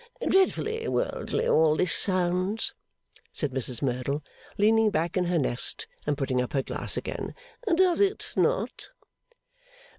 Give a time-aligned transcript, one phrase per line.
[0.27, 2.73] Dreadfully worldly all this sounds,'
[3.31, 4.23] said Mrs Merdle,
[4.57, 7.35] leaning back in her nest and putting up her glass again,
[7.71, 8.89] 'does it not?